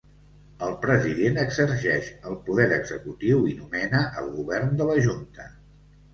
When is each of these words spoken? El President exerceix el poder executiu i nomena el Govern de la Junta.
El 0.67 0.71
President 0.85 1.37
exerceix 1.41 2.07
el 2.31 2.39
poder 2.47 2.65
executiu 2.79 3.45
i 3.51 3.55
nomena 3.61 4.03
el 4.25 4.33
Govern 4.41 4.75
de 4.83 4.91
la 4.91 4.99
Junta. 5.07 5.49